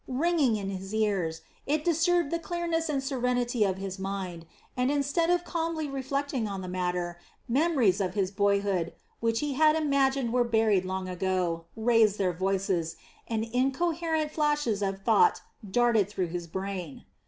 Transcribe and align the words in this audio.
Ringing 0.07 0.55
in 0.55 0.71
his 0.71 0.95
ears, 0.95 1.41
it 1.67 1.85
disturbed 1.85 2.31
the 2.31 2.39
clearness 2.39 2.89
and 2.89 3.03
serenity 3.03 3.63
of 3.63 3.77
his 3.77 3.99
mind, 3.99 4.47
and 4.75 4.89
instead 4.89 5.29
of 5.29 5.43
calmly 5.45 5.87
reflecting 5.87 6.47
on 6.47 6.61
the 6.63 6.67
matter, 6.67 7.19
memories 7.47 8.01
of 8.01 8.15
his 8.15 8.31
boyhood, 8.31 8.93
which 9.19 9.41
he 9.41 9.53
had 9.53 9.75
imagined 9.75 10.33
were 10.33 10.43
buried 10.43 10.85
long 10.85 11.07
ago, 11.07 11.65
raised 11.75 12.17
their 12.17 12.33
voices, 12.33 12.95
and 13.27 13.45
incoherent 13.53 14.31
flashes 14.31 14.81
of 14.81 15.03
thought 15.03 15.41
darted 15.69 16.09
through 16.09 16.29
his 16.29 16.47
brain. 16.47 17.05